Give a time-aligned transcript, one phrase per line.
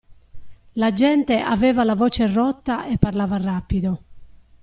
[0.79, 4.01] L'agente aveva la voce rotta e parlava rapido.